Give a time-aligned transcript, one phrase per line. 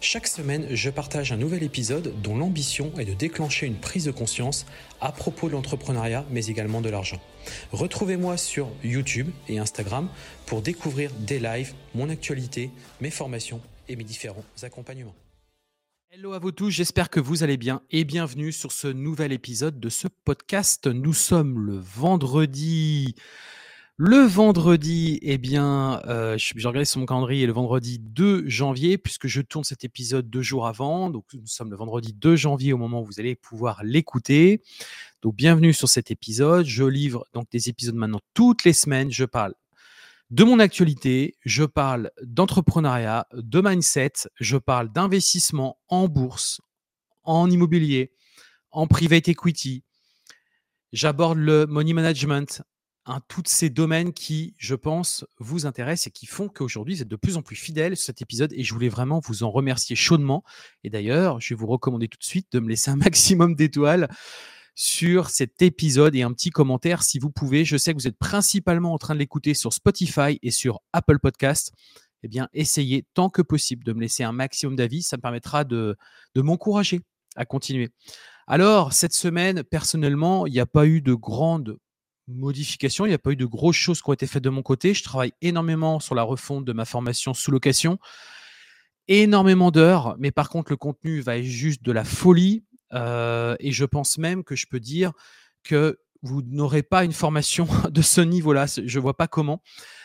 [0.00, 4.12] Chaque semaine, je partage un nouvel épisode dont l'ambition est de déclencher une prise de
[4.12, 4.64] conscience
[5.00, 7.20] à propos de l'entrepreneuriat, mais également de l'argent.
[7.72, 10.08] Retrouvez-moi sur YouTube et Instagram
[10.46, 15.16] pour découvrir des lives, mon actualité, mes formations et mes différents accompagnements.
[16.12, 19.80] Hello à vous tous, j'espère que vous allez bien et bienvenue sur ce nouvel épisode
[19.80, 20.86] de ce podcast.
[20.86, 23.16] Nous sommes le vendredi
[24.00, 29.26] le vendredi, eh bien, euh, j'ai regardé sur mon calendrier le vendredi 2 janvier, puisque
[29.26, 31.10] je tourne cet épisode deux jours avant.
[31.10, 34.62] Donc, nous sommes le vendredi 2 janvier au moment où vous allez pouvoir l'écouter.
[35.20, 36.64] Donc, bienvenue sur cet épisode.
[36.64, 39.10] Je livre donc des épisodes maintenant toutes les semaines.
[39.10, 39.54] Je parle
[40.30, 46.60] de mon actualité, je parle d'entrepreneuriat, de mindset, je parle d'investissement en bourse,
[47.24, 48.12] en immobilier,
[48.70, 49.82] en private equity.
[50.92, 52.62] J'aborde le money management,
[53.28, 57.16] tous ces domaines qui, je pense, vous intéressent et qui font qu'aujourd'hui, vous êtes de
[57.16, 60.44] plus en plus fidèles sur cet épisode et je voulais vraiment vous en remercier chaudement.
[60.84, 64.08] Et d'ailleurs, je vais vous recommander tout de suite de me laisser un maximum d'étoiles
[64.74, 67.64] sur cet épisode et un petit commentaire si vous pouvez.
[67.64, 71.18] Je sais que vous êtes principalement en train de l'écouter sur Spotify et sur Apple
[71.18, 71.72] Podcast.
[72.22, 75.02] Eh bien, essayez tant que possible de me laisser un maximum d'avis.
[75.02, 75.96] Ça me permettra de,
[76.34, 77.00] de m'encourager
[77.36, 77.88] à continuer.
[78.46, 81.78] Alors, cette semaine, personnellement, il n'y a pas eu de grandes
[82.28, 83.06] modifications.
[83.06, 84.94] Il n'y a pas eu de grosses choses qui ont été faites de mon côté.
[84.94, 87.98] Je travaille énormément sur la refonte de ma formation sous location.
[89.08, 92.64] Énormément d'heures, mais par contre, le contenu va être juste de la folie.
[92.92, 95.12] Euh, et je pense même que je peux dire
[95.62, 98.66] que vous n'aurez pas une formation de ce niveau-là.
[98.66, 99.62] Je ne vois pas comment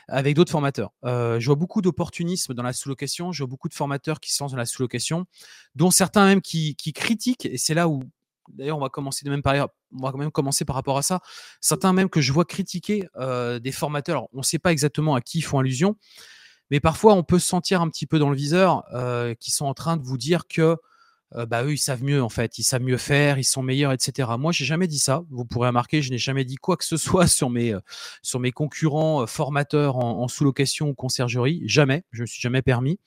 [0.08, 0.92] avec d'autres formateurs.
[1.06, 3.32] Euh, je vois beaucoup d'opportunisme dans la sous-location.
[3.32, 5.26] Je vois beaucoup de formateurs qui sont dans la sous-location,
[5.76, 7.46] dont certains même qui, qui critiquent.
[7.46, 8.04] Et c'est là où
[8.50, 9.70] D'ailleurs, on va commencer de même par,
[10.32, 11.22] commencer par rapport à ça.
[11.62, 14.28] Certains même que je vois critiquer euh, des formateurs.
[14.34, 15.96] on ne sait pas exactement à qui ils font allusion,
[16.72, 19.66] mais parfois on peut se sentir un petit peu dans le viseur euh, qui sont
[19.66, 20.78] en train de vous dire que
[21.36, 23.92] euh, bah, eux ils savent mieux en fait, ils savent mieux faire, ils sont meilleurs,
[23.92, 24.30] etc.
[24.38, 25.24] Moi, j'ai jamais dit ça.
[25.32, 27.76] Vous pourrez remarquer, je n'ai jamais dit quoi que ce soit sur mes
[28.40, 31.62] mes concurrents formateurs en, sous-location ou conciergerie.
[31.66, 33.00] Jamais, je me suis jamais permis.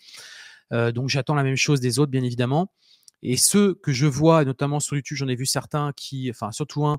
[0.71, 2.73] donc j'attends la même chose des autres, bien évidemment.
[3.23, 6.87] Et ceux que je vois, notamment sur YouTube, j'en ai vu certains qui, enfin surtout
[6.87, 6.99] un,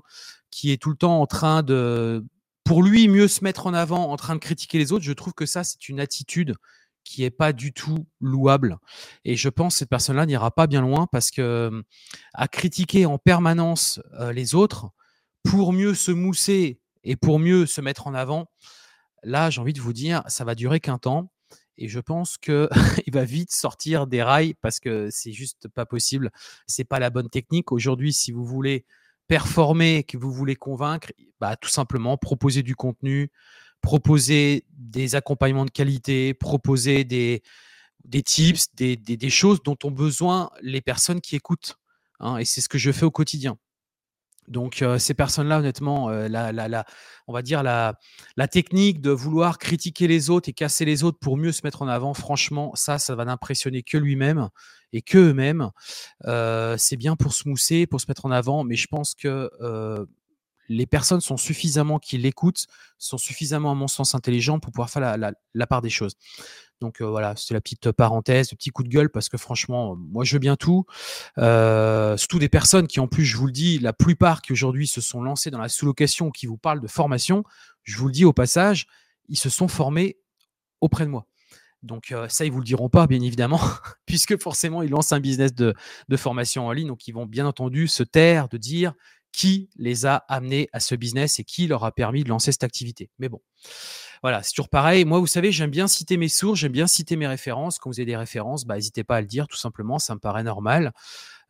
[0.50, 2.24] qui est tout le temps en train de,
[2.64, 5.04] pour lui, mieux se mettre en avant, en train de critiquer les autres.
[5.04, 6.54] Je trouve que ça, c'est une attitude
[7.04, 8.76] qui est pas du tout louable.
[9.24, 11.82] Et je pense que cette personne-là n'ira pas bien loin parce que
[12.34, 14.00] à critiquer en permanence
[14.34, 14.90] les autres
[15.42, 18.50] pour mieux se mousser et pour mieux se mettre en avant,
[19.22, 21.32] là, j'ai envie de vous dire, ça va durer qu'un temps.
[21.78, 22.68] Et je pense qu'il
[23.12, 26.30] va vite sortir des rails parce que c'est juste pas possible.
[26.66, 27.72] C'est pas la bonne technique.
[27.72, 28.84] Aujourd'hui, si vous voulez
[29.28, 33.30] performer, que vous voulez convaincre, bah, tout simplement proposer du contenu,
[33.80, 37.42] proposer des accompagnements de qualité, proposer des,
[38.24, 41.76] tips, des, des, choses dont ont besoin les personnes qui écoutent.
[42.20, 43.56] Hein, et c'est ce que je fais au quotidien.
[44.48, 46.84] Donc ces personnes-là, honnêtement, la,
[47.26, 47.94] on va dire la,
[48.50, 51.88] technique de vouloir critiquer les autres et casser les autres pour mieux se mettre en
[51.88, 54.48] avant, franchement, ça, ça va n'impressionner que lui-même
[54.92, 55.70] et que eux-mêmes.
[56.78, 59.50] c'est bien pour se mousser, pour se mettre en avant, mais je pense que
[60.68, 62.66] les personnes sont suffisamment qui l'écoutent,
[62.98, 66.14] sont suffisamment, à mon sens, intelligents pour pouvoir faire la part des choses.
[66.80, 70.24] Donc voilà, c'est la petite parenthèse, le petit coup de gueule parce que franchement, moi
[70.24, 70.84] je veux bien tout.
[71.36, 75.00] surtout des personnes qui en plus, je vous le dis, la plupart qui aujourd'hui se
[75.00, 77.42] sont lancés dans la sous-location, qui vous parlent de formation,
[77.82, 78.86] je vous le dis au passage,
[79.28, 80.18] ils se sont formés
[80.80, 81.26] auprès de moi.
[81.82, 83.60] Donc ça, ils vous le diront pas, bien évidemment,
[84.06, 85.74] puisque forcément, ils lancent un business de,
[86.16, 86.88] formation en ligne.
[86.88, 88.94] Donc ils vont bien entendu se taire de dire
[89.32, 92.64] qui les a amenés à ce business et qui leur a permis de lancer cette
[92.64, 93.10] activité.
[93.18, 93.40] Mais bon,
[94.22, 95.04] voilà, c'est toujours pareil.
[95.04, 97.78] Moi, vous savez, j'aime bien citer mes sources, j'aime bien citer mes références.
[97.78, 100.20] Quand vous avez des références, bah, n'hésitez pas à le dire, tout simplement, ça me
[100.20, 100.92] paraît normal.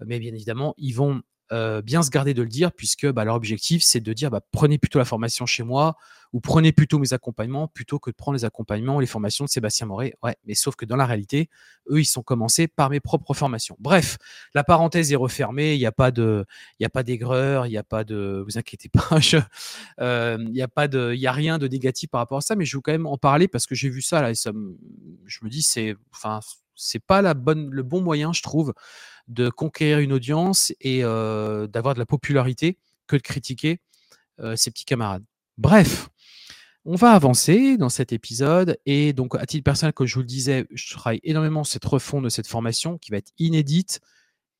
[0.04, 1.22] Mais bien évidemment, ils vont
[1.52, 4.40] euh, bien se garder de le dire, puisque bah, leur objectif, c'est de dire bah,
[4.52, 5.96] prenez plutôt la formation chez moi
[6.32, 9.86] ou prenez plutôt mes accompagnements plutôt que de prendre les accompagnements les formations de Sébastien
[9.86, 10.14] Moret.
[10.22, 11.48] Ouais, mais sauf que dans la réalité,
[11.90, 13.76] eux, ils sont commencés par mes propres formations.
[13.78, 14.18] Bref,
[14.54, 16.44] la parenthèse est refermée, il n'y a pas de,
[16.78, 19.08] il a pas d'aigreur, il n'y a pas de, vous inquiétez pas,
[20.00, 22.56] euh, il n'y a pas de, il a rien de négatif par rapport à ça,
[22.56, 24.50] mais je veux quand même en parler parce que j'ai vu ça là et ça,
[25.26, 26.40] je me dis c'est, enfin,
[26.74, 28.72] c'est pas la bonne, le bon moyen, je trouve,
[29.28, 33.80] de conquérir une audience et d'avoir de la popularité que de critiquer
[34.56, 35.25] ses petits camarades.
[35.56, 36.08] Bref,
[36.90, 40.26] On va avancer dans cet épisode et donc à titre personnel, comme je vous le
[40.26, 44.00] disais, je travaille énormément cette refonte de cette formation qui va être inédite.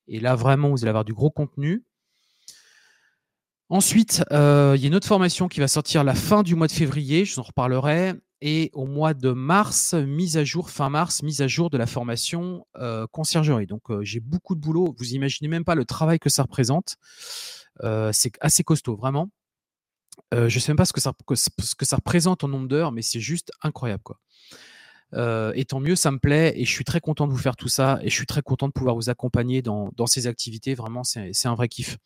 [0.09, 1.85] Et là, vraiment, vous allez avoir du gros contenu.
[3.71, 6.67] Ensuite, euh, il y a une autre formation qui va sortir la fin du mois
[6.67, 8.13] de février, je vous en reparlerai.
[8.41, 11.87] Et au mois de mars, mise à jour, fin mars, mise à jour de la
[11.87, 13.67] formation euh, conciergerie.
[13.67, 14.95] Donc euh, j'ai beaucoup de boulot.
[14.97, 16.97] Vous imaginez même pas le travail que ça représente.
[18.13, 19.31] c'est assez costaud, vraiment.
[20.33, 23.51] je ne sais même pas ce que, ça, représente en nombre d'heures, mais c'est juste
[23.63, 24.03] incroyable.
[24.05, 24.19] Quoi.
[25.55, 27.69] et tant mieux, ça me plaît et je suis très content de vous faire tout
[27.69, 30.75] ça et je suis très content de pouvoir vous accompagner dans ces activités.
[30.75, 31.99] Vraiment, c'est un vrai kiff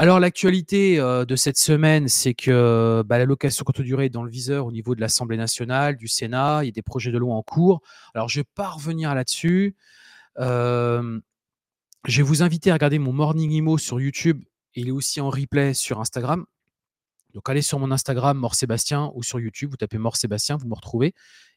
[0.00, 4.30] alors l'actualité de cette semaine, c'est que bah, la location courte durée est dans le
[4.30, 6.60] viseur au niveau de l'Assemblée nationale, du Sénat.
[6.62, 7.82] Il y a des projets de loi en cours.
[8.14, 9.76] Alors je vais pas revenir là-dessus.
[10.38, 11.10] je
[12.06, 14.42] vais vous inviter à regarder mon Morning Imo sur YouTube.
[14.74, 16.46] Il est aussi en replay sur Instagram.
[17.34, 20.66] Donc allez sur mon Instagram, Mort Sébastien, ou sur YouTube, vous tapez Mort Sébastien, vous
[20.66, 21.12] me retrouvez,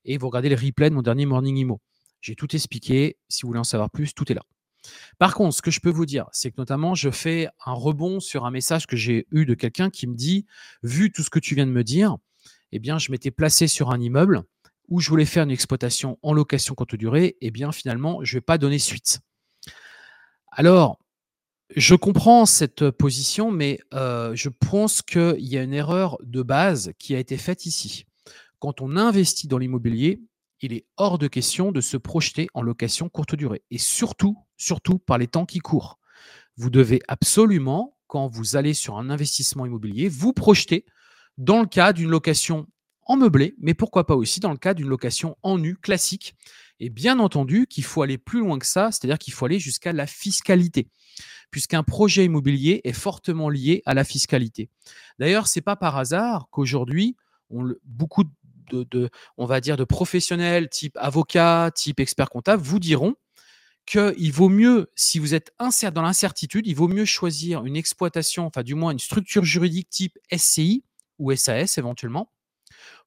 [0.05, 1.79] et vous regardez les replays de mon dernier Morning Imo.
[2.21, 3.17] J'ai tout expliqué.
[3.29, 4.43] Si vous voulez en savoir plus, tout est là.
[5.17, 8.19] Par contre, ce que je peux vous dire, c'est que notamment, je fais un rebond
[8.19, 10.45] sur un message que j'ai eu de quelqu'un qui me dit,
[10.83, 12.17] vu tout ce que tu viens de me dire,
[12.71, 14.43] eh bien, je m'étais placé sur un immeuble
[14.89, 18.37] où je voulais faire une exploitation en location courte durée, eh bien, finalement, je ne
[18.37, 19.21] vais pas donner suite.
[20.51, 20.99] Alors,
[21.75, 26.91] je comprends cette position, mais euh, je pense qu'il y a une erreur de base
[26.99, 28.05] qui a été faite ici.
[28.59, 30.21] Quand on investit dans l'immobilier,
[30.61, 33.63] il est hors de question de se projeter en location courte durée.
[33.71, 35.99] Et surtout, surtout par les temps qui courent.
[36.55, 40.85] Vous devez absolument, quand vous allez sur un investissement immobilier, vous projeter
[41.37, 42.67] dans le cas d'une location
[43.05, 46.35] en meublé, mais pourquoi pas aussi dans le cas d'une location en nu classique.
[46.79, 49.93] Et bien entendu qu'il faut aller plus loin que ça, c'est-à-dire qu'il faut aller jusqu'à
[49.93, 50.87] la fiscalité,
[51.51, 54.69] puisqu'un projet immobilier est fortement lié à la fiscalité.
[55.19, 57.17] D'ailleurs, ce n'est pas par hasard qu'aujourd'hui,
[57.83, 58.29] beaucoup de
[59.37, 63.15] on va dire, de professionnels type avocat, type expert comptable vous diront
[63.85, 68.63] qu'il vaut mieux, si vous êtes dans l'incertitude, il vaut mieux choisir une exploitation, enfin
[68.63, 70.83] du moins une structure juridique type SCI
[71.19, 72.31] ou SAS éventuellement,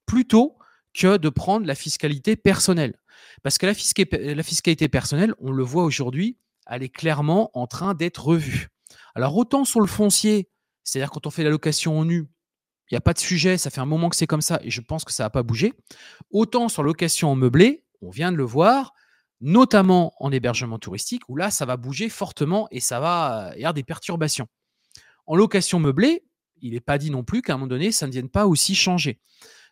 [0.04, 0.58] plutôt
[0.94, 2.98] que de prendre la fiscalité personnelle.
[3.42, 7.94] Parce que la, la fiscalité personnelle, on le voit aujourd'hui, elle est clairement en train
[7.94, 8.68] d'être revue.
[9.14, 10.50] Alors autant sur le foncier,
[10.84, 12.28] c'est-à-dire quand on fait la location en nu,
[12.90, 14.70] il n'y a pas de sujet, ça fait un moment que c'est comme ça et
[14.70, 15.72] je pense que ça n'a pas bougé.
[16.30, 18.92] Autant sur location en meublé, on vient de le voir,
[19.40, 23.74] notamment en hébergement touristique, où là, ça va bouger fortement et ça va y avoir
[23.74, 24.48] des perturbations.
[25.26, 26.24] En location meublée,
[26.62, 28.74] il n'est pas dit non plus qu'à un moment donné, ça ne vienne pas aussi
[28.74, 29.20] changer.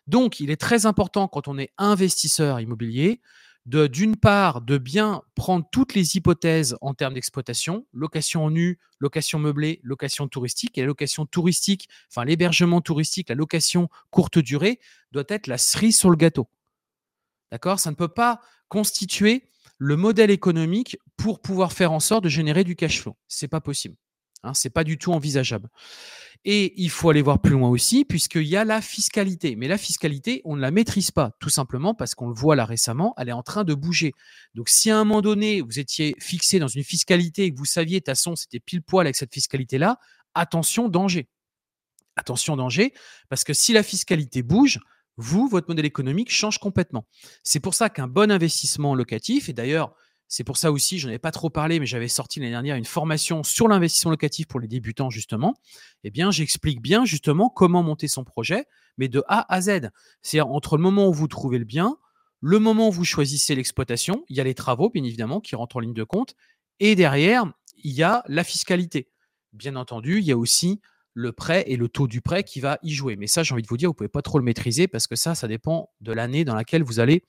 [0.07, 3.21] Donc, il est très important quand on est investisseur immobilier
[3.65, 9.39] d'une part, de bien prendre toutes les hypothèses en termes d'exploitation, location en nu, location
[9.39, 10.77] meublée, location touristique.
[10.77, 14.79] Et la location touristique, enfin l'hébergement touristique, la location courte durée,
[15.11, 16.47] doit être la cerise sur le gâteau.
[17.51, 17.79] D'accord?
[17.79, 22.63] Ça ne peut pas constituer le modèle économique pour pouvoir faire en sorte de générer
[22.63, 23.17] du cash flow.
[23.27, 23.95] Ce n'est pas possible.
[24.43, 25.69] Hein, Ce n'est pas du tout envisageable.
[26.47, 29.55] Et il faut aller voir plus loin aussi, puisqu'il y a la fiscalité.
[29.55, 32.65] Mais la fiscalité, on ne la maîtrise pas, tout simplement parce qu'on le voit là
[32.65, 34.13] récemment, elle est en train de bouger.
[34.53, 37.65] Donc si à un moment donné, vous étiez fixé dans une fiscalité et que vous
[37.65, 39.97] saviez, de toute façon, c'était pile poil avec cette fiscalité-là,
[40.35, 41.27] attention, danger.
[42.15, 42.93] Attention, danger,
[43.27, 44.79] parce que si la fiscalité bouge,
[45.17, 47.05] vous, votre modèle économique change complètement.
[47.43, 49.95] C'est pour ça qu'un bon investissement locatif, et d'ailleurs,
[50.27, 52.75] c'est pour ça aussi, je n'en avais pas trop parlé, mais j'avais sorti l'année dernière
[52.75, 55.53] une formation sur l'investissement locatif pour les débutants, justement.
[56.03, 58.65] Eh bien, j'explique bien justement comment monter son projet,
[58.97, 59.89] mais de A à Z.
[60.21, 61.97] C'est-à-dire entre le moment où vous trouvez le bien,
[62.41, 65.77] le moment où vous choisissez l'exploitation, il y a les travaux, bien évidemment, qui rentrent
[65.77, 66.35] en ligne de compte,
[66.79, 67.45] et derrière,
[67.83, 69.09] il y a la fiscalité.
[69.53, 70.81] Bien entendu, il y a aussi
[71.15, 73.15] le prêt et le taux du prêt qui va y jouer.
[73.15, 75.07] Mais ça, j'ai envie de vous dire, vous ne pouvez pas trop le maîtriser parce
[75.07, 77.23] que ça, ça dépend de l'année dans laquelle vous allez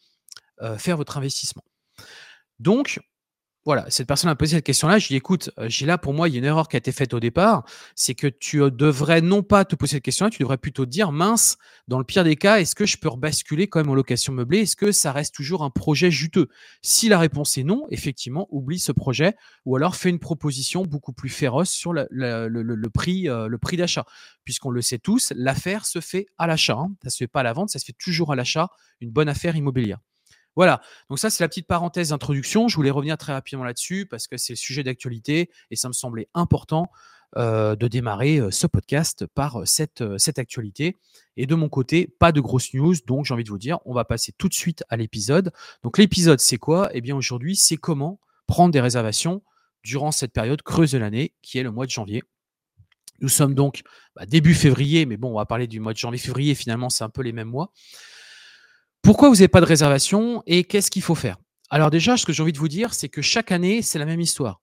[0.61, 1.63] euh, faire votre investissement.
[2.59, 3.01] Donc,
[3.67, 4.99] voilà, cette personne a posé cette question-là.
[4.99, 6.79] Je lui écoute, euh, j'ai là pour moi, il y a une erreur qui a
[6.79, 7.65] été faite au départ.
[7.97, 10.91] C'est que tu euh, devrais non pas te poser cette question-là, tu devrais plutôt te
[10.91, 11.59] dire, mince,
[11.89, 14.61] dans le pire des cas, est-ce que je peux rebasculer quand même en location meublée?
[14.61, 16.47] Est-ce que ça reste toujours un projet juteux?
[16.83, 21.13] Si la réponse est non, effectivement, oublie ce projet ou alors fais une proposition beaucoup
[21.13, 24.05] plus féroce sur le, prix, euh, prix d'achat.
[24.45, 26.77] Puisqu'on le sait tous, l'affaire se fait à l'achat.
[26.79, 26.95] Hein.
[27.03, 28.69] Ça ne se fait pas à la vente, ça se fait toujours à l'achat,
[29.01, 29.99] une bonne affaire immobilière.
[30.57, 32.67] Voilà, donc ça c'est la petite parenthèse d'introduction.
[32.67, 35.93] Je voulais revenir très rapidement là-dessus parce que c'est le sujet d'actualité et ça me
[35.93, 36.91] semblait important
[37.37, 40.97] euh, de démarrer euh, ce podcast par euh, cette, actualité.
[41.37, 43.93] Et de mon côté, pas de grosses news, donc j'ai envie de vous dire, on
[43.93, 45.53] va passer tout de suite à l'épisode.
[45.83, 46.89] Donc l'épisode c'est quoi?
[46.95, 49.43] Eh bien aujourd'hui c'est comment prendre des réservations
[49.83, 52.23] durant cette période creuse de l'année qui est le mois de janvier.
[53.21, 53.83] Nous sommes donc
[54.15, 57.11] bah, début février, mais bon, on va parler du mois de janvier-février, finalement, c'est un
[57.11, 57.73] peu les mêmes mois.
[59.07, 61.37] Pourquoi vous n'avez pas de réservation et qu'est-ce qu'il faut faire?
[61.71, 64.05] Alors déjà, ce que j'ai envie de vous dire, c'est que chaque année, c'est la
[64.05, 64.61] même histoire.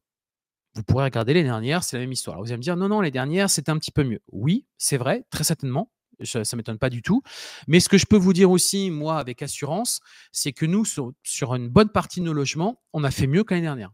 [0.75, 2.39] Vous pourrez regarder les dernières, c'est la même histoire.
[2.39, 4.19] vous allez me dire, non, non, les dernières, c'était un petit peu mieux.
[4.33, 5.93] Oui, c'est vrai, très certainement.
[6.25, 7.21] Ça ne m'étonne pas du tout.
[7.69, 10.01] Mais ce que je peux vous dire aussi, moi, avec assurance,
[10.33, 13.45] c'est que nous, sur, sur une bonne partie de nos logements, on a fait mieux
[13.45, 13.93] que l'année dernière.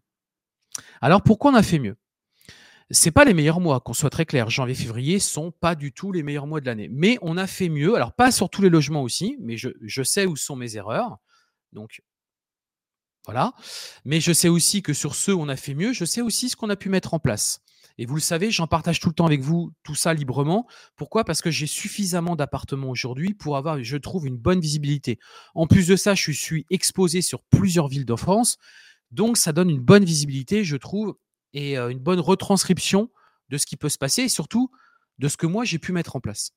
[1.00, 1.96] Alors pourquoi on a fait mieux?
[2.92, 4.50] C'est pas les meilleurs mois, qu'on soit très clair.
[4.50, 6.90] Janvier, février sont pas du tout les meilleurs mois de l'année.
[6.92, 7.96] Mais on a fait mieux.
[7.96, 11.18] Alors, pas sur tous les logements aussi, mais je, je sais où sont mes erreurs.
[11.72, 12.02] Donc,
[13.26, 13.54] voilà.
[14.06, 16.50] Mais je sais aussi que sur ceux où on a fait mieux, je sais aussi
[16.50, 17.62] ce qu'on a pu mettre en place.
[18.00, 20.66] Et vous le savez, j'en partage tout le temps avec vous, tout ça librement.
[20.96, 21.26] Pourquoi?
[21.26, 25.20] Parce que j'ai suffisamment d'appartements aujourd'hui pour avoir, je trouve, une bonne visibilité.
[25.54, 28.58] En plus de ça, je suis exposé sur plusieurs villes de France.
[29.12, 31.18] Donc, ça donne une bonne visibilité, je trouve,
[31.54, 33.10] et une bonne retranscription
[33.50, 34.72] de ce qui peut se passer et surtout
[35.18, 36.52] de ce que moi j'ai pu mettre en place.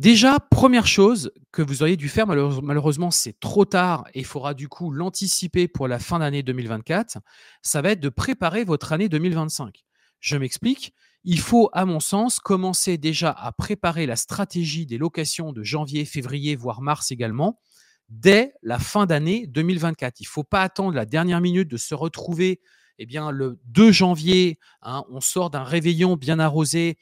[0.00, 4.52] Déjà, première chose que vous auriez dû faire, malheureusement c'est trop tard et il faudra
[4.52, 7.18] du coup l'anticiper pour la fin d'année 2024,
[7.62, 9.84] ça va être de préparer votre année 2025.
[10.18, 15.52] Je m'explique, il faut à mon sens commencer déjà à préparer la stratégie des locations
[15.52, 17.60] de janvier, février, voire mars également,
[18.08, 20.20] dès la fin d'année 2024.
[20.20, 22.60] Il ne faut pas attendre la dernière minute de se retrouver
[22.98, 26.96] eh bien, le 2 janvier, hein, on sort d'un réveillon bien arrosé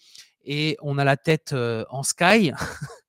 [0.45, 1.55] et on a la tête
[1.91, 2.53] en sky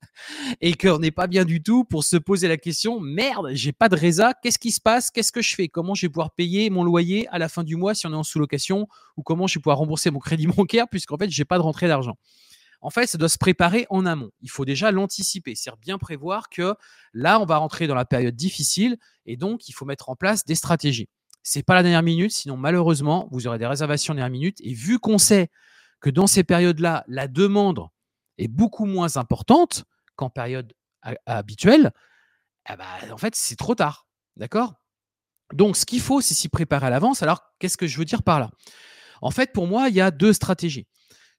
[0.62, 3.90] et qu'on n'est pas bien du tout pour se poser la question merde, j'ai pas
[3.90, 5.68] de résa, qu'est-ce qui se passe Qu'est-ce que je fais?
[5.68, 8.16] Comment je vais pouvoir payer mon loyer à la fin du mois si on est
[8.16, 8.88] en sous-location?
[9.18, 11.88] Ou comment je vais pouvoir rembourser mon crédit bancaire puisqu'en fait, j'ai pas de rentrée
[11.88, 12.18] d'argent?
[12.82, 14.32] En fait, ça doit se préparer en amont.
[14.42, 16.76] Il faut déjà l'anticiper, c'est-à-dire bien prévoir que
[17.14, 20.44] là, on va rentrer dans la période difficile et donc il faut mettre en place
[20.44, 21.08] des stratégies
[21.44, 24.58] c'est pas la dernière minute, sinon malheureusement, vous aurez des réservations dernière minute.
[24.62, 25.50] Et vu qu'on sait
[26.00, 27.88] que dans ces périodes-là, la demande
[28.38, 29.84] est beaucoup moins importante
[30.16, 30.74] qu'en période
[31.26, 31.92] habituelle,
[32.70, 34.08] eh ben, en fait, c'est trop tard.
[34.38, 34.74] D'accord?
[35.54, 37.22] Donc, ce qu'il faut, c'est s'y préparer à l'avance.
[37.22, 38.50] Alors, qu'est-ce que je veux dire par là?
[39.22, 40.88] En fait, pour moi, il y a deux stratégies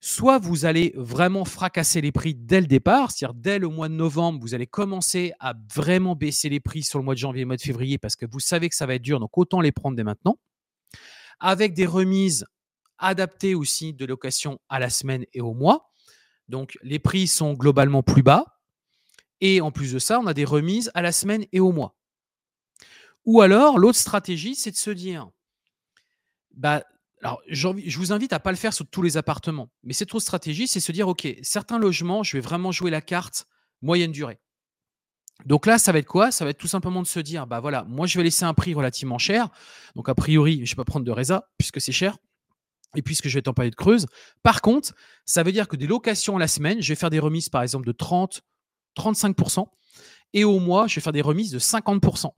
[0.05, 3.95] soit vous allez vraiment fracasser les prix dès le départ, c'est-à-dire dès le mois de
[3.95, 7.45] novembre, vous allez commencer à vraiment baisser les prix sur le mois de janvier et
[7.45, 9.63] le mois de février parce que vous savez que ça va être dur, donc autant
[9.63, 10.39] les prendre dès maintenant,
[11.41, 12.45] avec des remises
[12.99, 15.91] adaptées aussi de location à la semaine et au mois.
[16.51, 18.61] Donc les prix sont globalement plus bas.
[19.41, 21.97] Et en plus de ça, on a des remises à la semaine et au mois.
[23.25, 25.31] Ou alors, l'autre stratégie, c'est de se dire,
[26.53, 26.85] bah,
[27.25, 29.71] alors, je vous invite à pas le faire sur tous les appartements.
[29.83, 33.01] Mais cette autre stratégie, c'est se dire, OK, certains logements, je vais vraiment jouer la
[33.01, 33.47] carte
[33.81, 34.39] moyenne durée.
[35.47, 36.31] Donc là, ça va être quoi?
[36.31, 38.53] Ça va être tout simplement de se dire, bah voilà, moi je vais laisser un
[38.53, 39.49] prix relativement cher.
[39.97, 42.19] Donc a priori, je ne vais pas prendre de résa puisque c'est cher
[42.95, 44.07] et puisque je vais être en de creuse.
[44.43, 44.93] Par contre,
[45.25, 47.87] ça veut dire que des locations la semaine, je vais faire des remises par exemple
[47.87, 48.43] de 30,
[48.97, 49.67] 35%.
[50.35, 52.31] Et au mois, je vais faire des remises de 50%.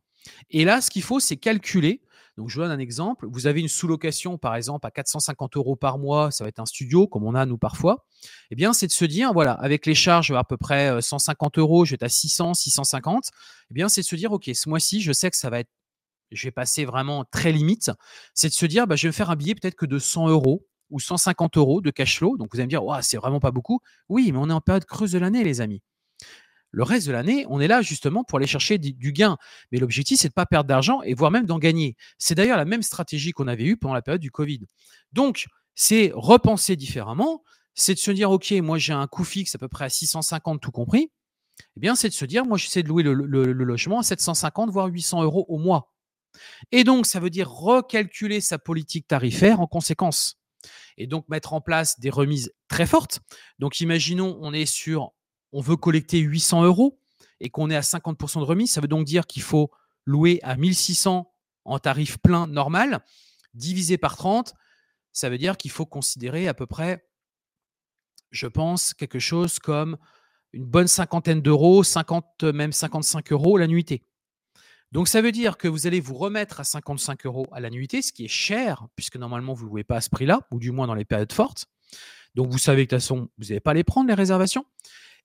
[0.50, 2.00] Et là, ce qu'il faut, c'est calculer
[2.36, 3.26] donc, je vous donne un exemple.
[3.30, 6.66] Vous avez une sous-location, par exemple, à 450 euros par mois, ça va être un
[6.66, 8.04] studio, comme on a nous parfois.
[8.50, 11.86] Eh bien, c'est de se dire, voilà, avec les charges à peu près 150 euros,
[11.86, 13.30] je vais être à 600, 650.
[13.70, 15.70] Eh bien, c'est de se dire, OK, ce mois-ci, je sais que ça va être,
[16.30, 17.90] je vais passer vraiment très limite.
[18.34, 20.66] C'est de se dire, bah, je vais faire un billet peut-être que de 100 euros
[20.90, 22.36] ou 150 euros de cash flow.
[22.36, 23.80] Donc, vous allez me dire, c'est vraiment pas beaucoup.
[24.10, 25.82] Oui, mais on est en période creuse de l'année, les amis.
[26.76, 29.38] Le reste de l'année, on est là justement pour aller chercher du gain.
[29.72, 31.96] Mais l'objectif, c'est de ne pas perdre d'argent et voire même d'en gagner.
[32.18, 34.60] C'est d'ailleurs la même stratégie qu'on avait eue pendant la période du Covid.
[35.14, 37.42] Donc, c'est repenser différemment.
[37.72, 40.60] C'est de se dire, OK, moi j'ai un coût fixe à peu près à 650
[40.60, 41.10] tout compris.
[41.78, 44.88] Eh bien, c'est de se dire, moi j'essaie de louer le, logement à 750 voire
[44.88, 45.94] 800 euros au mois.
[46.72, 50.38] Et donc, ça veut dire recalculer sa politique tarifaire en conséquence.
[50.98, 53.20] Et donc, mettre en place des remises très fortes.
[53.58, 55.14] Donc, imaginons, on est sur
[55.56, 57.00] on veut collecter 800 euros
[57.40, 59.70] et qu'on est à 50% de remise, ça veut donc dire qu'il faut
[60.04, 61.32] louer à 1600
[61.64, 63.02] en tarif plein normal,
[63.54, 64.52] divisé par 30,
[65.12, 67.08] ça veut dire qu'il faut considérer à peu près,
[68.32, 69.96] je pense, quelque chose comme
[70.52, 73.66] une bonne cinquantaine d'euros, 50, même 55 euros la.
[74.92, 78.02] Donc ça veut dire que vous allez vous remettre à 55 euros à la nuitée,
[78.02, 80.70] ce qui est cher, puisque normalement vous ne louez pas à ce prix-là, ou du
[80.70, 81.64] moins dans les périodes fortes.
[82.34, 84.66] Donc vous savez que de toute façon, vous n'allez pas les prendre, les réservations.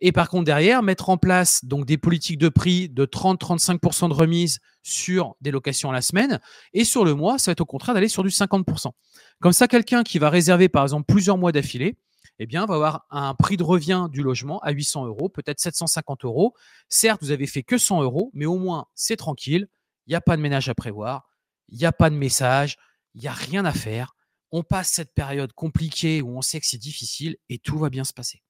[0.03, 4.13] Et par contre, derrière, mettre en place donc des politiques de prix de 30-35% de
[4.13, 6.39] remise sur des locations à la semaine.
[6.73, 8.91] Et sur le mois, ça va être au contraire d'aller sur du 50%.
[9.39, 11.97] Comme ça, quelqu'un qui va réserver, par exemple, plusieurs mois d'affilée,
[12.39, 16.25] eh bien, va avoir un prix de revient du logement à 800 euros, peut-être 750
[16.25, 16.55] euros.
[16.89, 19.67] Certes, vous avez fait que 100 euros, mais au moins, c'est tranquille.
[20.07, 21.29] Il n'y a pas de ménage à prévoir.
[21.69, 22.77] Il n'y a pas de message.
[23.13, 24.15] Il n'y a rien à faire.
[24.53, 28.03] on passe cette période compliquée où on sait que c'est difficile et tout va bien
[28.03, 28.41] se passer.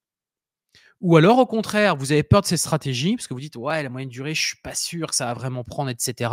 [1.02, 3.82] Ou alors, au contraire, vous avez peur de ces stratégies parce que vous dites, ouais,
[3.82, 6.30] la moyenne durée, je suis pas sûr que ça va vraiment prendre, etc.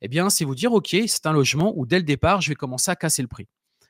[0.00, 2.54] Eh bien, c'est vous dire, OK, c'est un logement où dès le départ, je vais
[2.54, 3.48] commencer à casser le prix.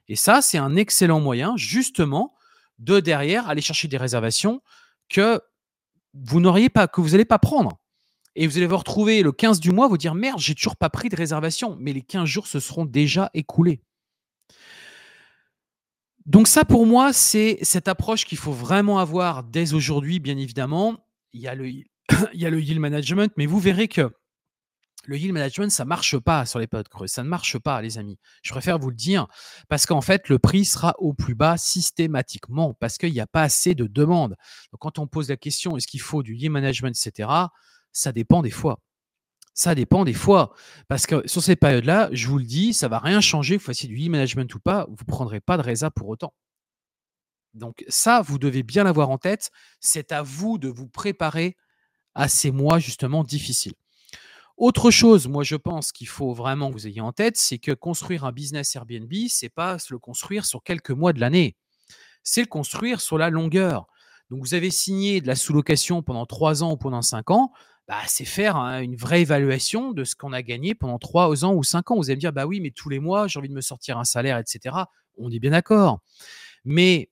[0.09, 2.35] Et ça, c'est un excellent moyen, justement,
[2.81, 4.61] de derrière aller chercher des réservations
[5.09, 5.41] que
[6.15, 7.79] vous n'auriez pas, que vous n'allez pas prendre.
[8.35, 10.91] Et vous allez vous retrouver le 15 du mois, vous dire merde, j'ai toujours pas
[10.91, 13.81] pris de réservation, mais les 15 jours se seront déjà écoulés.
[16.27, 20.97] Donc ça, pour moi, c'est cette approche qu'il faut vraiment avoir dès aujourd'hui, bien évidemment.
[21.33, 21.87] Il y, a le, il
[22.35, 24.11] y a le yield management, mais vous verrez que
[25.05, 27.11] le yield management, ça ne marche pas sur les périodes creuses.
[27.11, 28.19] Ça ne marche pas, les amis.
[28.43, 29.27] Je préfère vous le dire
[29.69, 33.43] parce qu'en fait, le prix sera au plus bas systématiquement parce qu'il n'y a pas
[33.43, 34.37] assez de demandes.
[34.73, 37.29] Donc, quand on pose la question, est-ce qu'il faut du yield management, etc.,
[37.91, 38.79] ça dépend des fois.
[39.55, 40.55] Ça dépend des fois.
[40.89, 43.65] Parce que sur ces périodes-là, je vous le dis, ça ne va rien changer, vous
[43.65, 46.33] fassiez du e-management ou pas, vous ne prendrez pas de résa pour autant.
[47.55, 49.51] Donc ça, vous devez bien l'avoir en tête.
[49.81, 51.57] C'est à vous de vous préparer
[52.15, 53.75] à ces mois justement difficiles.
[54.57, 57.73] Autre chose, moi je pense qu'il faut vraiment que vous ayez en tête, c'est que
[57.73, 61.57] construire un business Airbnb, c'est pas se le construire sur quelques mois de l'année.
[62.23, 63.87] C'est le construire sur la longueur.
[64.31, 67.51] Donc vous avez signé de la sous-location pendant trois ans ou pendant cinq ans,
[67.93, 71.63] bah, c'est faire une vraie évaluation de ce qu'on a gagné pendant trois ans ou
[71.63, 71.97] cinq ans.
[71.97, 73.99] Vous allez me dire, bah oui, mais tous les mois, j'ai envie de me sortir
[73.99, 74.75] un salaire, etc.
[75.19, 76.01] On est bien d'accord.
[76.65, 77.11] Mais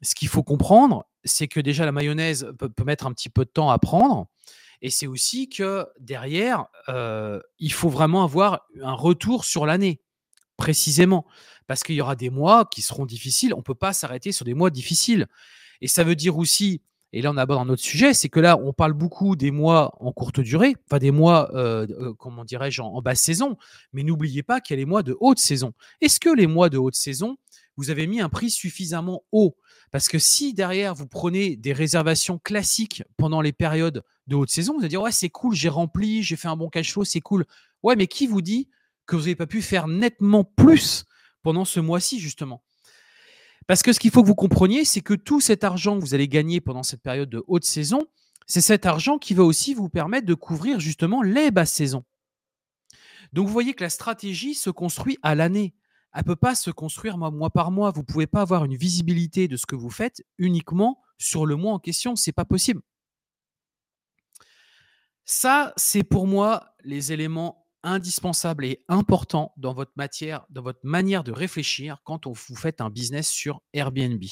[0.00, 3.50] ce qu'il faut comprendre, c'est que déjà la mayonnaise peut, mettre un petit peu de
[3.50, 4.28] temps à prendre.
[4.80, 6.66] Et c'est aussi que derrière,
[7.58, 10.02] il faut vraiment avoir un retour sur l'année,
[10.56, 11.26] précisément.
[11.66, 13.54] Parce qu'il y aura des mois qui seront difficiles.
[13.54, 15.26] On ne peut pas s'arrêter sur des mois difficiles.
[15.80, 16.80] Et ça veut dire aussi
[17.12, 19.94] et là, on aborde un autre sujet, c'est que là, on parle beaucoup des mois
[20.00, 23.58] en courte durée, enfin des mois, euh, euh, comment dirais-je, en, basse saison,
[23.92, 25.74] mais n'oubliez pas qu'il y a les mois de haute saison.
[26.00, 27.36] Est-ce que les mois de haute saison,
[27.76, 29.54] vous avez mis un prix suffisamment haut?
[29.90, 34.74] Parce que si derrière, vous prenez des réservations classiques pendant les périodes de haute saison,
[34.74, 37.20] vous allez dire, ouais, c'est cool, j'ai rempli, j'ai fait un bon cash flow, c'est
[37.20, 37.44] cool.
[37.82, 38.70] Ouais, mais qui vous dit
[39.04, 41.04] que vous n'avez pas pu faire nettement plus
[41.42, 42.62] pendant ce mois-ci, justement?
[43.66, 46.14] Parce que ce qu'il faut que vous compreniez, c'est que tout cet argent que vous
[46.14, 48.06] allez gagner pendant cette période de haute saison,
[48.46, 52.04] c'est cet argent qui va aussi vous permettre de couvrir justement les basses saisons.
[53.32, 55.74] Donc vous voyez que la stratégie se construit à l'année.
[56.14, 57.90] Elle ne peut pas se construire mois, par mois.
[57.90, 61.56] Vous ne pouvez pas avoir une visibilité de ce que vous faites uniquement sur le
[61.56, 62.16] mois en question.
[62.16, 62.82] Ce n'est pas possible.
[65.24, 71.24] Ça, c'est pour moi les éléments indispensable et important dans votre matière, dans votre manière
[71.24, 74.22] de réfléchir quand vous faites un business sur Airbnb.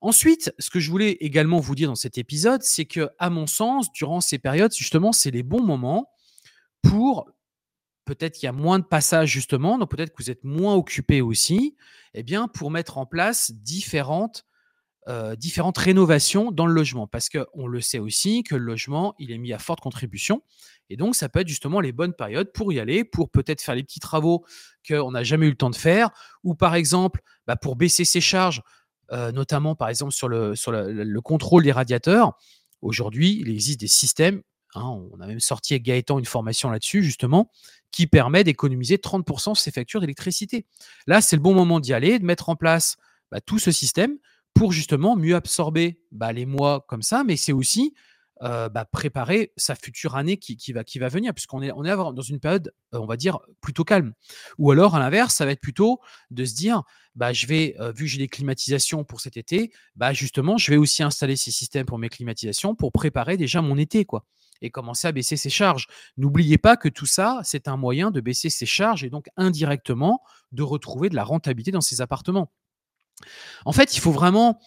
[0.00, 3.46] Ensuite, ce que je voulais également vous dire dans cet épisode, c'est que, à mon
[3.46, 6.10] sens, durant ces périodes, justement, c'est les bons moments
[6.82, 7.30] pour
[8.06, 11.20] peut-être qu'il y a moins de passages justement, donc peut-être que vous êtes moins occupé
[11.20, 11.76] aussi,
[12.14, 14.44] eh bien, pour mettre en place différentes
[15.08, 17.06] euh, différentes rénovations dans le logement.
[17.06, 20.42] Parce qu'on le sait aussi que le logement, il est mis à forte contribution.
[20.90, 23.74] Et donc, ça peut être justement les bonnes périodes pour y aller, pour peut-être faire
[23.74, 24.44] les petits travaux
[24.86, 26.10] qu'on n'a jamais eu le temps de faire,
[26.44, 28.60] ou par exemple, bah, pour baisser ses charges,
[29.12, 32.34] euh, notamment par exemple sur, le, contrôle des radiateurs.
[32.82, 34.42] Aujourd'hui, il existe des systèmes,
[34.74, 37.50] hein, on a même sorti avec Gaëtan une formation là-dessus, justement,
[37.90, 40.66] qui permet d'économiser 30% sur ses factures d'électricité.
[41.06, 42.96] Là, c'est le bon moment d'y aller, de mettre en place
[43.30, 44.18] bah, tout ce système
[44.54, 47.94] pour justement mieux absorber bah, les mois comme ça, mais c'est aussi
[48.40, 53.18] bah, préparer sa future année qui, va, venir, puisqu'on est, dans une période, on va
[53.18, 54.14] dire, plutôt calme.
[54.56, 56.82] Ou alors, à l'inverse, ça va être plutôt de se dire,
[57.14, 59.72] bah, je vais, vu que j'ai des climatisations pour cet été,
[60.12, 64.06] justement, je vais aussi installer ces systèmes pour mes climatisations pour préparer déjà mon été,
[64.06, 64.24] quoi,
[64.62, 65.86] et commencer à baisser ses charges.
[66.16, 70.22] N'oubliez pas que tout ça, c'est un moyen de baisser ses charges et donc indirectement
[70.52, 72.50] de retrouver de la rentabilité dans ces appartements.
[73.64, 74.60] En fait, il faut vraiment,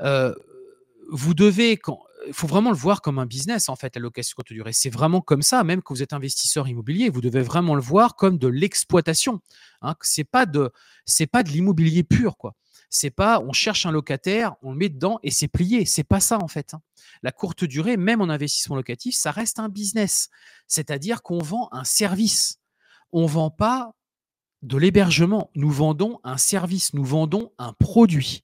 [0.00, 1.78] vous devez,
[2.26, 4.72] il faut vraiment le voir comme un business en fait, la location courte durée.
[4.72, 8.16] C'est vraiment comme ça, même quand vous êtes investisseur immobilier, vous devez vraiment le voir
[8.16, 9.40] comme de l'exploitation.
[9.82, 10.72] Hein, c'est pas de,
[11.30, 12.54] pas de l'immobilier pur quoi.
[12.94, 15.86] C'est pas, on cherche un locataire, on le met dedans et c'est plié.
[15.86, 16.74] C'est pas ça en fait.
[16.74, 16.82] Hein.
[17.22, 20.28] La courte durée, même en investissement locatif, ça reste un business.
[20.66, 22.58] C'est-à-dire qu'on vend un service.
[23.10, 23.94] On vend pas
[24.62, 25.50] de l'hébergement.
[25.54, 28.42] Nous vendons un service, nous vendons un produit.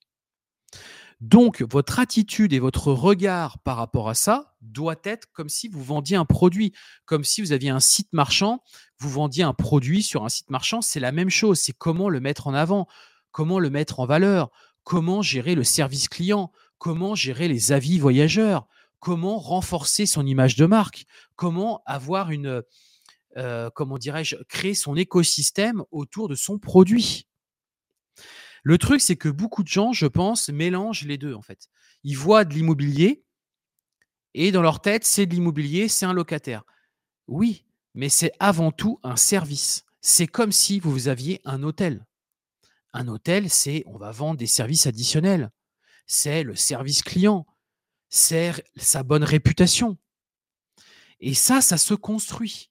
[1.20, 5.82] Donc, votre attitude et votre regard par rapport à ça doit être comme si vous
[5.82, 6.72] vendiez un produit,
[7.06, 8.62] comme si vous aviez un site marchand,
[9.00, 12.20] vous vendiez un produit sur un site marchand, c'est la même chose, c'est comment le
[12.20, 12.86] mettre en avant,
[13.32, 14.50] comment le mettre en valeur,
[14.84, 18.68] comment gérer le service client, comment gérer les avis voyageurs,
[19.00, 21.04] comment renforcer son image de marque,
[21.34, 22.62] comment avoir une,
[23.74, 27.26] comment dirais-je, créer son écosystème autour de son produit.
[28.64, 31.68] Le truc, c'est que beaucoup de gens, je pense, mélangent les deux, en fait.
[32.02, 33.22] Ils voient de l'immobilier
[34.34, 36.64] et dans leur tête, c'est de l'immobilier, c'est un locataire.
[37.26, 39.84] Oui, mais c'est avant tout un service.
[40.00, 42.06] C'est comme si vous aviez un hôtel.
[42.92, 45.50] Un hôtel, c'est on va vendre des services additionnels.
[46.06, 47.46] C'est le service client.
[48.08, 49.98] C'est sa bonne réputation.
[51.20, 52.70] Et ça, ça se construit.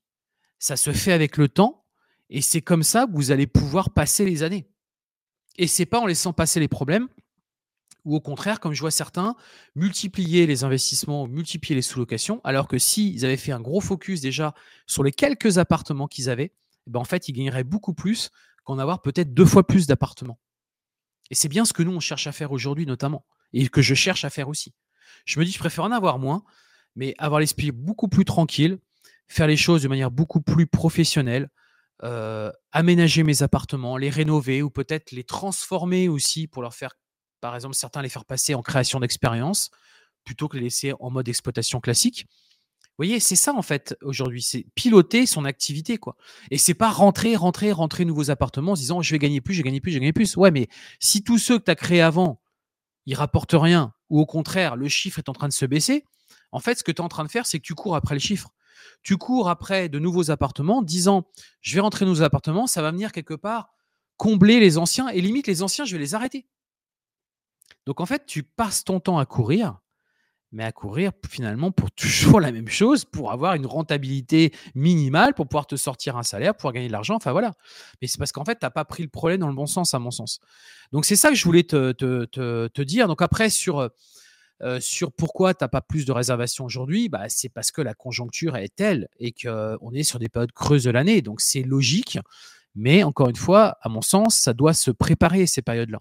[0.59, 1.85] Ça se fait avec le temps.
[2.29, 4.69] Et c'est comme ça que vous allez pouvoir passer les années.
[5.57, 7.07] Et c'est pas en laissant passer les problèmes,
[8.05, 9.35] ou au contraire, comme je vois certains,
[9.75, 14.53] multiplier les investissements, multiplier les sous-locations, alors que s'ils avaient fait un gros focus déjà
[14.85, 16.53] sur les quelques appartements qu'ils avaient,
[16.87, 18.29] eh ben en fait, ils gagneraient beaucoup plus
[18.63, 20.39] qu'en avoir peut-être deux fois plus d'appartements.
[21.31, 23.93] Et c'est bien ce que nous, on cherche à faire aujourd'hui, notamment, et que je
[23.93, 24.73] cherche à faire aussi.
[25.25, 26.43] Je me dis, je préfère en avoir moins,
[26.95, 28.79] mais avoir l'esprit beaucoup plus tranquille,
[29.27, 31.49] faire les choses de manière beaucoup plus professionnelle,
[32.03, 36.93] euh, aménager mes appartements, les rénover ou peut-être les transformer aussi pour leur faire,
[37.41, 39.71] par exemple, certains les faire passer en création d'expérience
[40.23, 42.27] plutôt que les laisser en mode exploitation classique.
[42.97, 46.15] Vous voyez, c'est ça en fait aujourd'hui, c'est piloter son activité quoi.
[46.49, 49.53] Et c'est pas rentrer, rentrer, rentrer nouveaux appartements en se disant je vais gagner plus,
[49.53, 50.35] je vais gagner plus, je vais gagner plus.
[50.35, 50.67] Ouais, mais
[50.99, 52.41] si tous ceux que tu as créés avant,
[53.05, 56.05] ils rapportent rien ou au contraire, le chiffre est en train de se baisser,
[56.51, 58.15] en fait, ce que tu es en train de faire, c'est que tu cours après
[58.15, 58.49] le chiffre.
[59.03, 61.27] Tu cours après de nouveaux appartements, disant
[61.61, 63.69] je vais rentrer dans nos appartements, ça va venir quelque part
[64.17, 66.47] combler les anciens et limite les anciens, je vais les arrêter.
[67.85, 69.79] Donc en fait, tu passes ton temps à courir,
[70.51, 75.47] mais à courir finalement pour toujours la même chose, pour avoir une rentabilité minimale, pour
[75.47, 77.15] pouvoir te sortir un salaire, pour gagner de l'argent.
[77.15, 77.53] Enfin voilà.
[78.01, 79.93] Mais c'est parce qu'en fait, tu n'as pas pris le problème dans le bon sens,
[79.93, 80.39] à mon sens.
[80.91, 83.07] Donc c'est ça que je voulais te, te dire.
[83.07, 83.89] Donc après, sur
[84.79, 88.55] sur pourquoi tu n'as pas plus de réservations aujourd'hui, bah, c'est parce que la conjoncture
[88.57, 91.21] est telle et qu'on est sur des périodes creuses de l'année.
[91.21, 92.19] Donc c'est logique.
[92.75, 95.99] Mais encore une fois, à mon sens, ça doit se préparer ces périodes-là.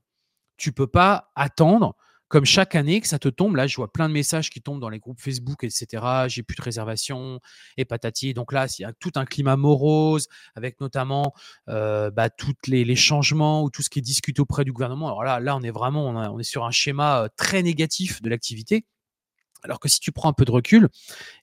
[0.57, 1.97] Tu ne peux pas attendre
[2.29, 3.57] comme chaque année que ça te tombe.
[3.57, 6.27] Là, je vois plein de messages qui tombent dans les groupes Facebook, etc.
[6.29, 7.41] J'ai plus de réservation
[7.77, 8.35] et patati.
[8.35, 11.35] Donc là, il y a tout un climat morose avec notamment
[11.69, 15.07] euh, bah, tous les, changements ou tout ce qui est discuté auprès du gouvernement.
[15.07, 18.87] Alors là, là on est vraiment sur un schéma euh, très négatif de l'activité.
[19.63, 20.89] Alors que si tu prends un peu de recul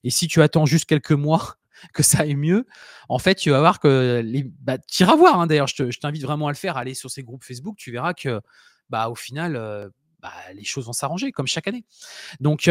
[0.02, 1.56] et si tu attends juste quelques mois
[1.94, 2.66] que ça aille mieux,
[3.08, 5.40] en fait, tu vas voir que les, bah, tu iras voir.
[5.40, 7.76] Hein, d'ailleurs, je t'invite vraiment à le faire, aller sur ces groupes Facebook.
[7.76, 8.40] Tu verras que,
[8.90, 9.88] bah, au final, euh,
[10.24, 11.84] bah, les choses vont s'arranger comme chaque année.
[12.40, 12.70] Donc,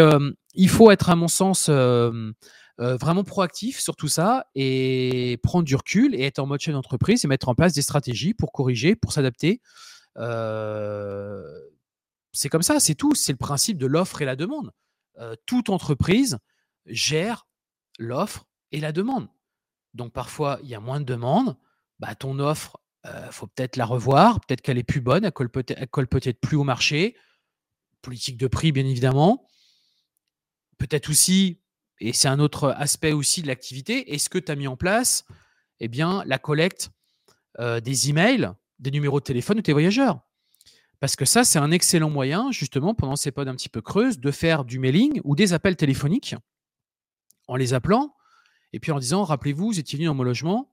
[0.55, 6.15] il faut être, à mon sens, vraiment proactif sur tout ça et prendre du recul
[6.15, 9.11] et être en mode chef d'entreprise et mettre en place des stratégies pour corriger, pour
[9.13, 9.61] s'adapter.
[12.31, 13.13] c'est comme ça, c'est tout.
[13.13, 14.71] C'est le principe de l'offre et la demande.
[15.45, 16.39] toute entreprise
[16.87, 17.45] gère
[17.99, 19.27] l'offre et la demande.
[19.93, 21.55] Donc parfois, il y a moins de demandes.
[21.99, 24.39] Bah, ton offre, il faut peut-être la revoir.
[24.39, 25.49] Peut-être qu'elle est plus bonne, elle colle
[26.07, 27.15] peut-être plus au marché
[28.03, 29.47] politique de prix, bien évidemment.
[30.77, 31.61] Peut-être aussi,
[31.99, 35.25] et c'est un autre aspect aussi de l'activité, est-ce que tu as mis en place
[35.79, 36.91] eh bien, la collecte
[37.59, 40.19] euh, des emails, des numéros de téléphone de tes voyageurs?
[40.99, 44.19] Parce que ça, c'est un excellent moyen, justement, pendant ces pods un petit peu creuses,
[44.19, 46.35] de faire du mailing ou des appels téléphoniques
[47.47, 48.15] en les appelant
[48.71, 50.72] et puis en disant Rappelez-vous, vous étiez venu dans mon logement,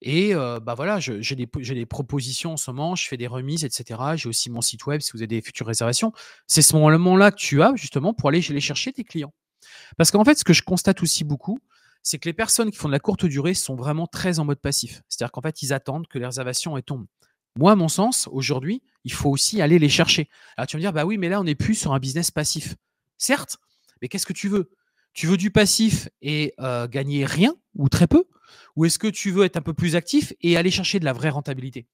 [0.00, 4.00] et bah voilà, j'ai des, propositions en ce moment, je fais des remises, etc.
[4.16, 6.12] J'ai aussi mon site web si vous avez des futures réservations.
[6.46, 9.32] C'est ce moment-là que tu as justement pour aller chercher tes clients.
[9.96, 11.58] Parce qu'en fait, ce que je constate aussi beaucoup,
[12.02, 14.60] c'est que les personnes qui font de la courte durée sont vraiment très en mode
[14.60, 15.02] passif.
[15.08, 17.06] C'est-à-dire qu'en fait, ils attendent que les réservations tombent.
[17.56, 20.28] Moi, à mon sens, aujourd'hui, il faut aussi aller les chercher.
[20.56, 22.30] Alors tu vas me dire, bah oui, mais là, on n'est plus sur un business
[22.30, 22.76] passif.
[23.16, 23.58] Certes,
[24.00, 24.70] mais qu'est-ce que tu veux?
[25.18, 26.54] Tu veux du passif et
[26.90, 28.26] gagner rien ou très peu?
[28.76, 31.12] Ou est-ce que tu veux être un peu plus actif et aller chercher de la
[31.12, 31.88] vraie rentabilité?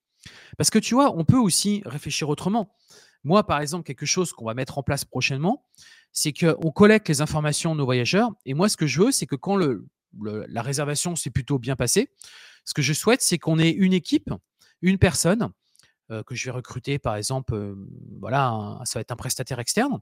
[0.58, 2.76] Parce que tu vois, on peut aussi réfléchir autrement.
[3.22, 5.64] Moi, par exemple, quelque chose qu'on va mettre en place prochainement,
[6.12, 8.30] c'est qu'on collecte les informations de nos voyageurs.
[8.44, 9.56] Et moi, ce que je veux, c'est que quand
[10.18, 12.10] la réservation s'est plutôt bien passée,
[12.66, 14.28] ce que je souhaite, c'est qu'on ait une équipe,
[14.82, 15.50] une personne
[16.10, 17.74] euh, que je vais recruter, par exemple, euh,
[18.20, 20.00] voilà, ça va être un prestataire externe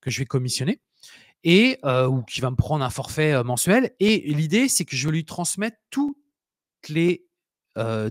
[0.00, 0.80] que je vais commissionner
[1.44, 3.94] et ou qui va me prendre un forfait mensuel.
[4.00, 6.16] Et l'idée, c'est que je vais lui transmettre tous
[6.88, 7.26] les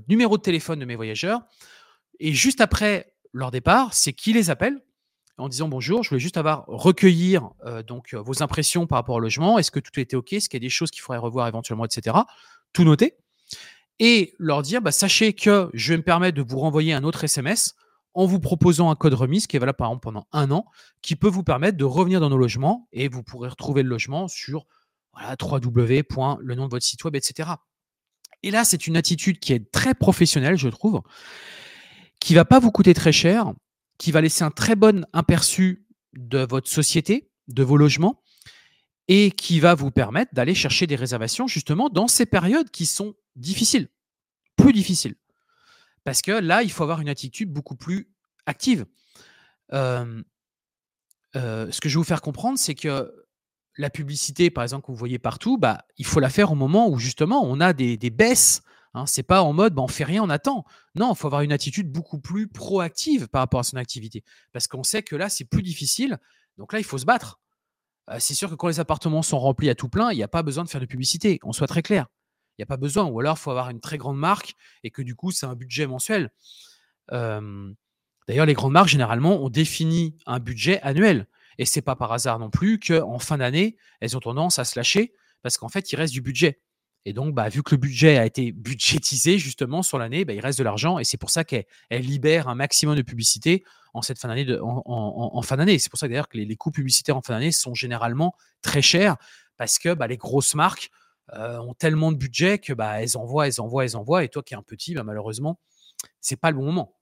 [0.08, 1.42] numéros de téléphone de mes voyageurs.
[2.20, 4.82] Et juste après leur départ, c'est qui les appelle
[5.38, 7.52] en disant bonjour, je voulais juste avoir recueillir
[7.88, 9.58] donc vos impressions par rapport au logement.
[9.58, 10.34] Est-ce que tout était OK?
[10.34, 12.18] Est-ce qu'il y a des choses qu'il faudrait revoir éventuellement, etc.
[12.74, 13.16] Tout noter.
[14.00, 17.24] Et leur dire, bah, sachez que je vais me permettre de vous renvoyer un autre
[17.24, 17.76] SMS
[18.14, 20.66] en vous proposant un code remise qui est valable par exemple pendant un an,
[21.02, 24.28] qui peut vous permettre de revenir dans nos logements et vous pourrez retrouver le logement
[24.28, 24.66] sur
[25.14, 26.04] voilà, www.
[26.40, 27.50] le nom de votre site web, etc.
[28.44, 31.02] Et là, c'est une attitude qui est très professionnelle, je trouve,
[32.20, 33.54] qui va pas vous coûter très cher,
[33.98, 38.24] qui va laisser un très bon aperçu de votre société, de vos logements,
[39.08, 43.16] et qui va vous permettre d'aller chercher des réservations justement dans ces périodes qui sont
[43.36, 43.90] difficiles,
[44.56, 45.16] plus difficiles.
[46.04, 48.10] Parce que là, il faut avoir une attitude beaucoup plus
[48.46, 48.86] active.
[49.72, 50.24] ce
[51.34, 53.14] que je vais vous faire comprendre, c'est que
[53.80, 56.90] la publicité, par exemple, que vous voyez partout, bah, il faut la faire au moment
[56.90, 58.62] où justement on a des, baisses.
[58.94, 59.06] Hein.
[59.06, 60.66] C'est pas en mode bah, on fait rien, on attend.
[60.96, 64.24] Non, il faut avoir une attitude beaucoup plus proactive par rapport à son activité.
[64.52, 66.18] Parce qu'on sait que là, c'est plus difficile.
[66.58, 67.40] Donc là, il faut se battre.
[68.20, 70.44] c'est sûr que quand les appartements sont remplis à tout plein, il n'y a pas
[70.44, 71.40] besoin de faire de publicité.
[71.44, 72.08] On soit très clair.
[72.60, 73.06] N'y a pas besoin.
[73.06, 75.56] Ou alors, il faut avoir une très grande marque et que du coup, c'est un
[75.56, 76.32] budget mensuel.
[77.12, 81.26] D'ailleurs, les grandes marques, généralement, ont défini un budget annuel.
[81.58, 84.78] Et c'est pas par hasard non plus qu'en fin d'année, elles ont tendance à se
[84.78, 86.60] lâcher parce qu'en fait, il reste du budget.
[87.06, 90.42] Et donc, bah, vu que le budget a été budgétisé justement sur l'année, bah, il
[90.42, 94.20] reste de l'argent et c'est pour ça qu'elle libère un maximum de publicité en cette
[94.20, 94.46] fin d'année.
[94.62, 98.36] En, fin c'est pour ça d'ailleurs que les, coûts publicitaires en fin d'année sont généralement
[98.62, 99.16] très chers
[99.58, 100.92] parce que bah, les grosses marques
[101.34, 104.24] ont tellement de budget que bah, elles envoient, elles envoient, elles envoient.
[104.24, 105.60] Et toi qui es un petit, bah, malheureusement,
[106.22, 106.96] c'est pas le bon moment.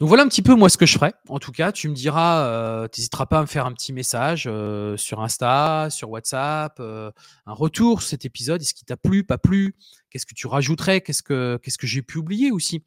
[0.00, 1.12] Donc voilà un petit peu moi ce que je ferai.
[1.28, 3.92] En tout cas, tu me diras, euh, tu n'hésiteras pas à me faire un petit
[3.92, 7.10] message euh, sur Insta, sur WhatsApp, euh,
[7.46, 8.62] un retour sur cet épisode.
[8.62, 9.74] Est-ce qu'il t'a plu, pas plu?
[10.10, 11.00] Qu'est-ce que tu rajouterais?
[11.00, 12.84] Qu'est-ce que, qu'est-ce que j'ai pu oublier aussi?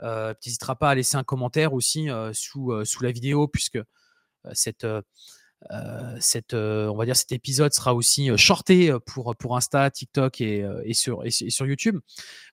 [0.00, 0.06] Tu
[0.46, 3.78] n'hésiteras pas à laisser un commentaire aussi sous la vidéo puisque
[4.52, 4.86] cette
[5.70, 10.40] euh, cette, euh, on va dire cet épisode sera aussi euh, shorté pour, Insta, TikTok
[10.40, 11.98] et, sur, et, sur YouTube.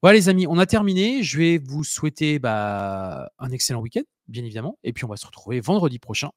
[0.02, 1.24] Voilà les amis, on a terminé.
[1.24, 4.78] Je vais vous souhaiter bah, un excellent week-end, bien évidemment.
[4.84, 6.32] Et puis on va se retrouver vendredi prochain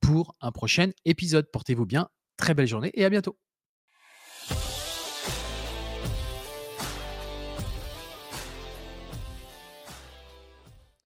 [0.00, 1.50] pour un prochain épisode.
[1.50, 3.38] Portez-vous bien, très belle journée et à bientôt.